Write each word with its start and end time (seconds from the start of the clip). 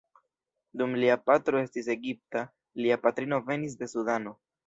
Dum 0.81 0.95
lia 1.03 1.17
patro 1.25 1.59
estis 1.65 1.91
Egipta, 1.95 2.43
lia 2.85 2.99
patrino 3.05 3.41
venis 3.51 3.79
de 3.83 3.93
Sudano. 3.95 4.37